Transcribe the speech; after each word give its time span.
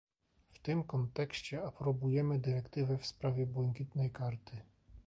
W 0.49 0.59
tym 0.59 0.83
kontekście 0.83 1.63
aprobujemy 1.63 2.39
dyrektywę 2.39 2.97
w 2.97 3.05
sprawie 3.05 3.45
błękitnej 3.45 4.11
karty 4.11 4.61